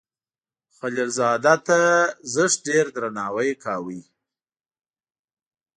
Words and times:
خلیل 0.77 1.09
زاده 1.17 1.55
ته 1.67 1.79
زښت 2.33 2.57
ډیر 2.67 2.85
درناوی 2.95 3.51
کاو. 3.63 3.89